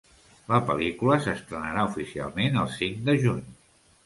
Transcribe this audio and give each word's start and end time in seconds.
La 0.53 0.59
pel·lícula 0.69 1.17
s'estrenarà 1.25 1.83
oficialment 1.91 2.59
el 2.63 2.73
cinc 2.79 3.05
de 3.13 3.17
juny. 3.27 3.47